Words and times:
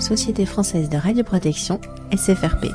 Société 0.00 0.46
française 0.46 0.88
de 0.88 0.96
radioprotection, 0.96 1.80
SFRP. 2.16 2.66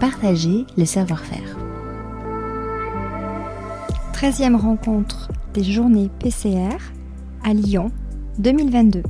Partager 0.00 0.66
le 0.76 0.84
savoir-faire. 0.84 1.56
13e 4.12 4.56
rencontre 4.56 5.28
des 5.54 5.62
journées 5.62 6.10
PCR 6.18 6.76
à 7.44 7.54
Lyon 7.54 7.90
2022. 8.38 9.02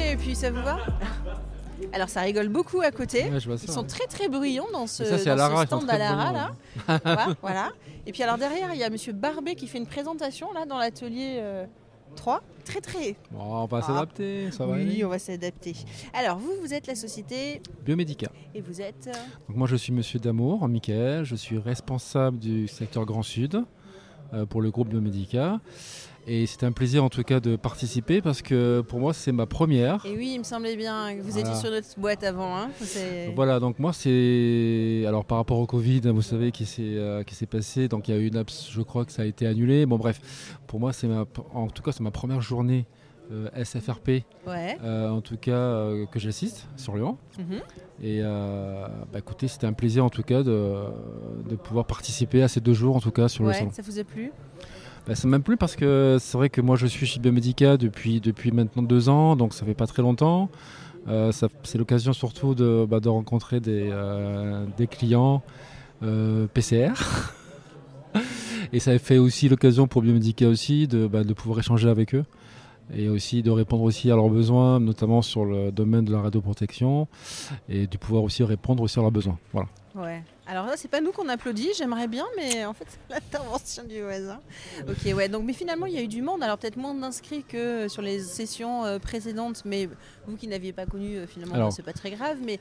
Et 0.00 0.16
puis 0.16 0.34
ça 0.34 0.50
vous 0.50 0.62
va? 0.62 0.78
Alors 1.92 2.08
ça 2.08 2.20
rigole 2.22 2.48
beaucoup 2.48 2.80
à 2.80 2.90
côté. 2.90 3.24
Ouais, 3.30 3.40
ça, 3.40 3.50
Ils 3.62 3.70
sont 3.70 3.80
ouais. 3.82 3.86
très 3.86 4.06
très 4.06 4.28
bruyants 4.28 4.66
dans 4.72 4.86
ce, 4.86 5.04
ça, 5.04 5.18
c'est 5.18 5.24
dans 5.26 5.32
à 5.32 5.36
Lara, 5.36 5.60
ce 5.62 5.66
ils 5.66 5.70
sont 5.70 5.76
stand 5.80 5.90
à 5.90 5.98
Lara 5.98 6.32
là. 6.32 6.50
voilà, 7.04 7.28
voilà. 7.42 7.70
Et 8.06 8.12
puis 8.12 8.22
alors 8.22 8.38
derrière 8.38 8.72
il 8.74 8.78
y 8.80 8.84
a 8.84 8.90
Monsieur 8.90 9.12
Barbet 9.12 9.54
qui 9.54 9.66
fait 9.66 9.78
une 9.78 9.86
présentation 9.86 10.52
là 10.52 10.66
dans 10.66 10.78
l'atelier 10.78 11.38
euh, 11.40 11.64
3. 12.16 12.42
Très 12.64 12.80
très. 12.80 13.16
Bon, 13.30 13.40
on 13.40 13.66
va 13.66 13.78
Ah. 13.82 13.86
s'adapter, 13.86 14.50
ça 14.52 14.66
va 14.66 14.74
oui, 14.74 14.82
aller. 14.82 15.04
on 15.04 15.08
va 15.08 15.18
s'adapter. 15.18 15.74
Alors 16.12 16.38
vous 16.38 16.52
vous 16.60 16.74
êtes 16.74 16.86
la 16.86 16.94
société 16.94 17.60
Biomédica. 17.84 18.30
et 18.54 18.60
vous 18.60 18.80
êtes. 18.80 19.06
euh, 19.08 19.12
Donc 19.48 19.56
moi 19.56 19.66
je 19.68 19.76
suis 19.76 19.92
Monsieur 19.92 20.18
Damour, 20.18 20.66
Michael, 20.68 21.24
je 21.24 21.34
suis 21.36 21.58
responsable 21.58 22.38
du 22.38 22.68
secteur 22.68 23.04
Grand 23.06 23.22
Sud 23.22 23.62
euh, 24.34 24.44
pour 24.46 24.60
le 24.60 24.70
groupe 24.70 24.88
Biomédica. 24.88 25.60
Et 26.26 26.46
c'est 26.46 26.64
un 26.64 26.70
plaisir 26.72 27.02
en 27.02 27.08
tout 27.08 27.22
cas 27.22 27.40
de 27.40 27.56
participer 27.56 28.20
parce 28.20 28.42
que 28.42 28.82
pour 28.82 29.00
moi 29.00 29.12
c'est 29.14 29.32
ma 29.32 29.46
première. 29.46 30.04
Et 30.06 30.16
oui, 30.16 30.32
il 30.34 30.38
me 30.38 30.44
semblait 30.44 30.76
bien 30.76 31.16
que 31.16 31.22
vous 31.22 31.30
Voilà. 31.32 31.48
étiez 31.48 31.60
sur 31.60 31.70
notre 31.70 31.88
boîte 31.98 32.22
avant. 32.22 32.56
Hein. 32.56 32.68
Voilà, 33.34 33.58
donc 33.58 33.78
moi 33.78 33.92
c'est 33.92 35.04
alors 35.08 35.24
par 35.24 35.38
rapport 35.38 35.58
au 35.58 35.66
Covid, 35.66 36.02
hein, 36.04 36.12
vous 36.12 36.22
savez 36.22 36.52
qui 36.52 36.66
s'est 36.66 36.82
euh, 36.84 37.22
qui 37.24 37.34
s'est 37.34 37.46
passé, 37.46 37.88
donc 37.88 38.06
il 38.08 38.14
y 38.14 38.18
a 38.18 38.20
eu 38.20 38.26
une 38.28 38.36
abs- 38.36 38.68
je 38.70 38.82
crois 38.82 39.04
que 39.04 39.12
ça 39.12 39.22
a 39.22 39.24
été 39.24 39.46
annulé. 39.46 39.86
Bon 39.86 39.96
bref, 39.96 40.56
pour 40.66 40.78
moi 40.78 40.92
c'est 40.92 41.08
ma 41.08 41.24
en 41.54 41.66
tout 41.68 41.82
cas 41.82 41.90
c'est 41.92 42.02
ma 42.02 42.10
première 42.10 42.42
journée 42.42 42.86
euh, 43.32 43.48
SFRP 43.64 44.24
Ouais. 44.46 44.76
euh, 44.84 45.08
en 45.08 45.22
tout 45.22 45.36
cas 45.38 45.52
euh, 45.52 46.04
que 46.06 46.18
j'assiste 46.20 46.66
sur 46.76 46.96
Lyon. 46.96 47.16
Mhm. 47.38 47.60
Et 48.02 48.22
bah, 48.22 49.18
écoutez, 49.18 49.46
c'était 49.46 49.66
un 49.66 49.74
plaisir 49.74 50.04
en 50.04 50.08
tout 50.10 50.22
cas 50.22 50.42
de, 50.42 50.74
de 51.48 51.54
pouvoir 51.56 51.84
participer 51.86 52.42
à 52.42 52.48
ces 52.48 52.60
deux 52.60 52.72
jours 52.72 52.96
en 52.96 53.00
tout 53.00 53.10
cas 53.10 53.28
sur 53.28 53.42
le 53.44 53.50
Ouais, 53.50 53.54
salon. 53.56 53.70
ça 53.72 53.82
vous 53.82 53.98
a 53.98 54.04
plu? 54.04 54.32
Bah, 55.06 55.14
ça 55.14 55.26
m'a 55.28 55.40
plu 55.40 55.56
parce 55.56 55.76
que 55.76 56.18
c'est 56.20 56.36
vrai 56.36 56.50
que 56.50 56.60
moi 56.60 56.76
je 56.76 56.86
suis 56.86 57.06
chez 57.06 57.20
Biomedica 57.20 57.76
depuis, 57.76 58.20
depuis 58.20 58.52
maintenant 58.52 58.82
deux 58.82 59.08
ans, 59.08 59.36
donc 59.36 59.54
ça 59.54 59.64
fait 59.64 59.74
pas 59.74 59.86
très 59.86 60.02
longtemps. 60.02 60.50
Euh, 61.08 61.32
c'est 61.62 61.78
l'occasion 61.78 62.12
surtout 62.12 62.54
de, 62.54 62.86
bah, 62.88 63.00
de 63.00 63.08
rencontrer 63.08 63.60
des, 63.60 63.88
euh, 63.90 64.66
des 64.76 64.86
clients 64.86 65.42
euh, 66.02 66.46
PCR. 66.52 66.92
Et 68.72 68.78
ça 68.78 68.96
fait 68.98 69.18
aussi 69.18 69.48
l'occasion 69.48 69.88
pour 69.88 70.02
Biomedica 70.02 70.46
aussi 70.46 70.86
de, 70.86 71.06
bah, 71.06 71.24
de 71.24 71.32
pouvoir 71.32 71.58
échanger 71.60 71.88
avec 71.88 72.14
eux 72.14 72.24
et 72.94 73.08
aussi 73.08 73.42
de 73.42 73.50
répondre 73.50 73.84
aussi 73.84 74.10
à 74.10 74.16
leurs 74.16 74.28
besoins, 74.28 74.80
notamment 74.80 75.22
sur 75.22 75.44
le 75.44 75.70
domaine 75.70 76.04
de 76.04 76.12
la 76.12 76.20
radioprotection 76.22 77.06
et 77.68 77.86
de 77.86 77.96
pouvoir 77.96 78.24
aussi 78.24 78.42
répondre 78.42 78.82
aussi 78.82 78.98
à 78.98 79.02
leurs 79.02 79.12
besoins. 79.12 79.38
Voilà. 79.52 79.68
Ouais. 79.94 80.22
Alors 80.46 80.66
là, 80.66 80.72
c'est 80.76 80.88
pas 80.88 81.00
nous 81.00 81.12
qu'on 81.12 81.28
applaudit, 81.28 81.70
j'aimerais 81.76 82.08
bien, 82.08 82.24
mais 82.36 82.64
en 82.64 82.72
fait, 82.72 82.86
c'est 82.88 83.14
l'intervention 83.14 83.84
du 83.84 84.00
voisin. 84.02 84.40
Ok, 84.88 85.14
ouais. 85.14 85.28
Donc, 85.28 85.44
mais 85.44 85.52
finalement, 85.52 85.86
il 85.86 85.94
y 85.94 85.98
a 85.98 86.02
eu 86.02 86.08
du 86.08 86.22
monde. 86.22 86.42
Alors 86.42 86.58
peut-être 86.58 86.76
moins 86.76 86.94
d'inscrits 86.94 87.44
que 87.44 87.88
sur 87.88 88.02
les 88.02 88.20
sessions 88.20 88.84
euh, 88.84 88.98
précédentes, 88.98 89.62
mais 89.64 89.88
vous 90.26 90.36
qui 90.36 90.48
n'aviez 90.48 90.72
pas 90.72 90.86
connu, 90.86 91.16
euh, 91.16 91.26
finalement, 91.26 91.54
Alors. 91.54 91.72
c'est 91.72 91.82
pas 91.82 91.92
très 91.92 92.10
grave. 92.10 92.38
Mais 92.44 92.60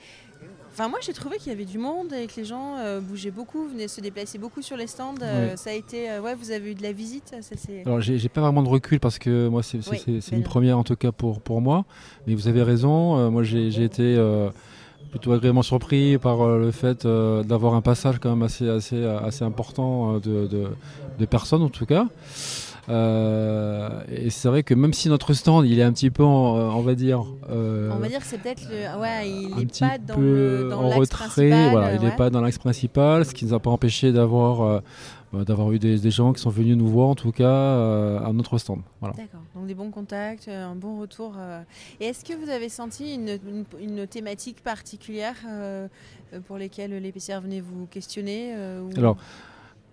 enfin, 0.71 0.87
moi, 0.87 0.99
j'ai 1.01 1.13
trouvé 1.13 1.37
qu'il 1.37 1.51
y 1.51 1.55
avait 1.55 1.65
du 1.65 1.77
monde 1.77 2.13
et 2.13 2.25
que 2.27 2.35
les 2.37 2.45
gens 2.45 2.77
euh, 2.77 2.99
bougeaient 2.99 3.31
beaucoup, 3.31 3.67
venaient 3.67 3.87
se 3.87 4.01
déplacer 4.01 4.37
beaucoup 4.39 4.61
sur 4.61 4.77
les 4.77 4.87
stands. 4.87 5.15
Ça 5.55 5.69
a 5.69 5.73
été, 5.73 6.19
ouais, 6.19 6.33
vous 6.35 6.51
avez 6.51 6.71
eu 6.71 6.75
de 6.75 6.83
la 6.83 6.91
visite. 6.93 7.35
Ça. 7.41 7.55
Alors 7.85 8.01
j'ai 8.01 8.29
pas 8.29 8.41
vraiment 8.41 8.63
de 8.63 8.69
recul 8.69 8.99
parce 8.99 9.19
que 9.19 9.47
moi 9.47 9.63
c'est 9.63 9.79
Oui, 9.89 10.01
ben 10.07 10.21
une 10.31 10.43
première 10.43 10.77
en 10.77 10.83
tout 10.83 10.95
cas 10.95 11.11
pour, 11.11 11.41
pour 11.41 11.61
moi. 11.61 11.85
Mais 12.25 12.33
vous 12.35 12.47
avez 12.47 12.63
raison, 12.63 13.29
moi 13.29 13.43
j'ai 13.43 13.83
été 13.83 14.17
plutôt 15.09 15.33
agréablement 15.33 15.63
surpris 15.63 16.17
par 16.17 16.41
euh, 16.41 16.59
le 16.59 16.71
fait 16.71 17.05
euh, 17.05 17.43
d'avoir 17.43 17.73
un 17.73 17.81
passage 17.81 18.19
quand 18.19 18.29
même 18.29 18.43
assez, 18.43 18.69
assez, 18.69 19.03
assez 19.03 19.43
important 19.43 20.15
euh, 20.15 20.19
de, 20.19 20.47
de, 20.47 20.67
de 21.19 21.25
personnes 21.25 21.63
en 21.63 21.69
tout 21.69 21.85
cas. 21.85 22.07
Euh, 22.89 24.01
et 24.11 24.29
c'est 24.29 24.47
vrai 24.47 24.63
que 24.63 24.73
même 24.73 24.93
si 24.93 25.09
notre 25.09 25.33
stand 25.33 25.65
il 25.67 25.79
est 25.79 25.83
un 25.83 25.93
petit 25.93 26.09
peu 26.09 26.23
en- 26.23 26.57
euh, 26.57 26.69
on 26.69 26.81
va 26.81 26.95
dire 26.95 27.23
euh, 27.49 27.91
On 27.93 27.97
va 27.99 28.07
dire 28.07 28.19
que 28.19 28.25
c'est 28.25 28.37
peut-être. 28.39 28.67
Ouais, 28.99 29.29
il 29.29 29.55
n'est 29.55 29.65
pas 29.79 29.97
dans 29.97 30.15
peu 30.15 30.21
le 30.63 30.69
dans 30.69 30.81
en 30.83 30.89
retrait, 30.89 31.69
voilà, 31.71 31.93
il 31.93 32.01
n'est 32.01 32.07
ouais. 32.09 32.15
pas 32.15 32.29
dans 32.29 32.41
l'axe 32.41 32.57
principal, 32.57 33.25
ce 33.25 33.33
qui 33.33 33.45
ne 33.45 33.49
nous 33.51 33.55
a 33.55 33.59
pas 33.59 33.69
empêché 33.69 34.11
d'avoir 34.11 34.61
euh, 34.61 34.79
bah, 35.31 35.43
d'avoir 35.45 35.71
eu 35.71 35.77
des, 35.79 35.99
des 35.99 36.11
gens 36.11 36.33
qui 36.33 36.41
sont 36.41 36.49
venus 36.49 36.75
nous 36.75 36.87
voir 36.87 37.09
en 37.09 37.15
tout 37.15 37.31
cas 37.31 37.45
à 38.25 38.31
notre 38.33 38.57
stand. 38.57 38.81
Voilà. 38.99 39.15
D'accord, 39.15 39.41
donc 39.55 39.67
des 39.67 39.75
bons 39.75 39.91
contacts, 39.91 40.47
un 40.47 40.75
bon 40.75 40.99
retour. 40.99 41.33
Et 41.99 42.05
est-ce 42.05 42.25
que 42.25 42.33
vous 42.33 42.49
avez 42.49 42.69
senti 42.69 43.13
une, 43.13 43.37
une- 43.47 43.65
une 43.99 44.07
thématique 44.07 44.63
particulière 44.63 45.35
pour 46.47 46.57
lesquelles 46.57 46.91
les 46.99 47.11
PCR 47.11 47.39
venaient 47.43 47.61
vous 47.61 47.85
questionner 47.87 48.53
ou- 48.81 48.97
Alors, 48.97 49.17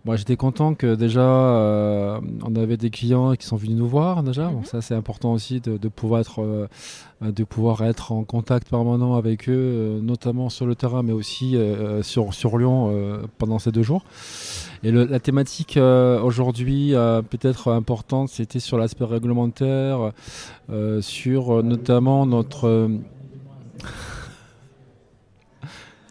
moi 0.06 0.16
j'étais 0.16 0.36
content 0.36 0.74
que 0.74 0.94
déjà 0.94 1.20
euh, 1.20 2.18
on 2.44 2.54
avait 2.56 2.76
des 2.78 2.90
clients 2.90 3.34
qui 3.34 3.44
sont 3.46 3.56
venus 3.56 3.76
nous 3.76 3.88
voir 3.88 4.22
déjà. 4.22 4.46
Bon, 4.48 4.58
Mhm. 4.60 4.64
ça 4.64 4.80
c'est 4.80 4.94
important 4.94 5.32
aussi 5.32 5.60
de, 5.60 5.76
de 5.76 5.88
pouvoir 5.88 6.20
être 6.20 6.40
euh, 6.42 6.66
de 7.20 7.44
pouvoir 7.44 7.82
être 7.82 8.12
en 8.12 8.22
contact 8.24 8.68
permanent 8.70 9.14
avec 9.16 9.48
eux, 9.48 9.52
euh, 9.56 10.00
notamment 10.00 10.48
sur 10.48 10.64
le 10.66 10.74
terrain, 10.74 11.02
mais 11.02 11.12
aussi 11.12 11.56
euh, 11.56 12.02
sur 12.02 12.32
sur 12.34 12.56
Lyon 12.56 12.90
euh, 12.92 13.18
pendant 13.38 13.58
ces 13.58 13.72
deux 13.72 13.82
jours. 13.82 14.04
Et 14.84 14.90
le- 14.92 15.06
la 15.06 15.18
thématique 15.18 15.76
euh, 15.76 16.20
aujourd'hui 16.22 16.94
euh, 16.94 17.22
peut-être 17.22 17.72
importante, 17.72 18.28
c'était 18.28 18.60
sur 18.60 18.78
l'aspect 18.78 19.04
réglementaire, 19.06 20.12
euh, 20.70 21.00
sur 21.02 21.58
euh, 21.58 21.62
notamment 21.62 22.26
notre 22.26 22.68
euh, 22.68 22.88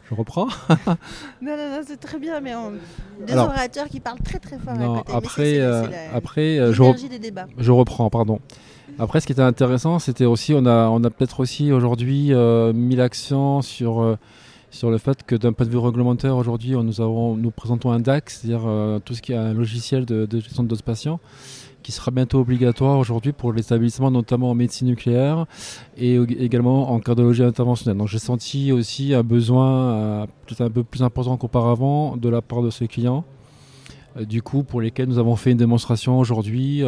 je 0.09 0.15
reprends. 0.15 0.47
Non, 1.41 1.55
non, 1.57 1.69
non, 1.71 1.81
c'est 1.85 1.99
très 1.99 2.17
bien, 2.19 2.39
mais 2.41 2.55
on... 2.55 2.71
deux 3.25 3.33
Alors- 3.33 3.47
orateurs 3.49 3.87
qui 3.87 3.99
parlent 3.99 4.19
très 4.23 4.39
très 4.39 4.57
fort 4.57 4.73
Non, 4.75 4.95
à 4.95 4.97
côté. 5.03 5.13
après, 5.13 5.59
euh, 5.59 5.87
la- 5.87 6.15
après, 6.15 6.57
euh, 6.59 6.73
je, 6.73 6.81
des 7.09 7.19
débats. 7.19 7.47
reprends, 7.71 8.09
pardon. 8.09 8.39
Après, 8.97 9.19
ce 9.19 9.25
qui 9.27 9.33
était 9.33 9.41
intéressant, 9.41 9.99
c'était 9.99 10.25
aussi, 10.25 10.53
on 10.55 10.65
a, 10.65 10.87
on 10.87 11.03
a 11.03 11.09
peut-être 11.09 11.39
aussi 11.41 11.71
aujourd'hui 11.71 12.33
euh, 12.33 12.71
mis 12.73 12.95
l'accent 12.95 13.61
sur, 13.61 14.01
sur 14.75 14.91
le 14.91 14.97
fait 14.97 15.23
que 15.23 15.35
d'un 15.35 15.53
point 15.53 15.65
de 15.65 15.71
vue 15.71 15.77
réglementaire, 15.77 16.35
aujourd'hui, 16.35 16.71
nous, 16.71 17.51
présentons 17.51 17.91
un 17.91 17.99
DAC, 18.01 18.29
c'est-à-dire 18.29 18.63
euh, 18.65 18.99
tout 18.99 19.13
ce 19.15 19.21
qui 19.21 19.31
est 19.31 19.37
un 19.37 19.53
logiciel 19.53 20.05
de, 20.05 20.27
gestion 20.29 20.63
de 20.63 20.67
doses 20.67 20.81
patients, 20.81 21.21
qui 21.81 21.93
sera 21.93 22.11
bientôt 22.11 22.39
obligatoire 22.39 22.99
aujourd'hui 22.99 23.31
pour 23.31 23.53
les 23.53 23.61
établissements, 23.61 24.11
notamment 24.11 24.49
en 24.49 24.53
médecine 24.53 24.87
nucléaire 24.87 25.45
et 25.97 26.15
également 26.15 26.91
en 26.91 26.99
cardiologie 26.99 27.43
interventionnelle. 27.43 27.97
Donc 27.97 28.09
j'ai 28.09 28.19
senti 28.19 28.73
aussi 28.73 29.13
un 29.13 29.23
besoin 29.23 29.69
euh, 29.69 30.25
peut-être 30.45 30.61
un 30.61 30.69
peu 30.69 30.83
plus 30.83 31.03
important 31.03 31.37
qu'auparavant 31.37 32.17
de 32.17 32.27
la 32.27 32.41
part 32.41 32.61
de 32.61 32.69
ces 32.69 32.87
clients. 32.87 33.23
Euh, 34.17 34.25
du 34.25 34.41
coup, 34.41 34.63
pour 34.63 34.81
lesquels 34.81 35.07
nous 35.07 35.19
avons 35.19 35.37
fait 35.37 35.51
une 35.51 35.57
démonstration 35.57 36.19
aujourd'hui 36.19 36.83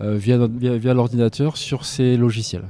via 0.00 0.94
l'ordinateur 0.94 1.58
sur 1.58 1.84
ces 1.84 2.16
logiciels. 2.16 2.64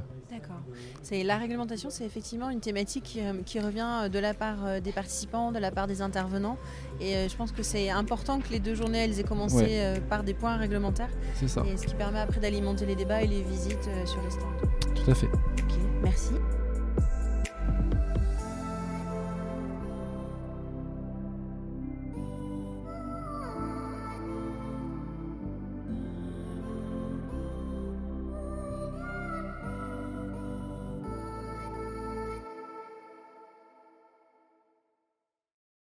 C'est 1.07 1.21
la 1.23 1.37
réglementation, 1.37 1.91
c'est 1.91 2.03
effectivement 2.03 2.49
une 2.49 2.59
thématique 2.61 3.03
qui, 3.03 3.21
euh, 3.21 3.33
qui 3.45 3.59
revient 3.59 3.87
euh, 4.05 4.09
de 4.09 4.17
la 4.17 4.33
part 4.33 4.65
euh, 4.65 4.79
des 4.79 4.91
participants, 4.91 5.51
de 5.51 5.59
la 5.59 5.69
part 5.69 5.85
des 5.85 6.01
intervenants. 6.01 6.57
Et 6.99 7.29
je 7.29 7.35
pense 7.35 7.51
que 7.51 7.61
c'est 7.61 7.91
important 7.91 8.39
que 8.39 8.49
les 8.49 8.59
deux 8.59 8.73
journées 8.73 9.03
elles 9.03 9.19
aient 9.19 9.23
commencé 9.23 9.55
Ouais. 9.57 10.01
par 10.09 10.23
des 10.23 10.33
points 10.33 10.57
réglementaires. 10.57 11.11
C'est 11.35 11.47
ça, 11.47 11.63
Et 11.71 11.77
ce 11.77 11.85
qui 11.85 11.93
permet 11.93 12.17
après 12.21 12.39
d'alimenter 12.39 12.87
les 12.87 12.95
débats 12.95 13.21
et 13.21 13.27
les 13.27 13.43
visites 13.43 13.87
sur 14.05 14.19
les 14.23 14.31
stands. 14.31 14.95
tout 14.95 15.11
à 15.11 15.13
fait. 15.13 15.27
Ok, 15.27 15.75
merci. 16.01 16.31